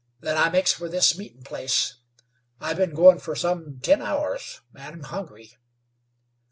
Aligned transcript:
Then 0.19 0.35
I 0.35 0.49
makes 0.49 0.73
for 0.73 0.89
this 0.89 1.15
meetin' 1.15 1.43
place. 1.43 1.97
I've 2.59 2.77
been 2.77 2.95
goin' 2.95 3.19
for 3.19 3.35
some 3.35 3.79
ten 3.83 4.01
hours, 4.01 4.61
and 4.73 4.93
am 4.93 5.03
hungry." 5.03 5.51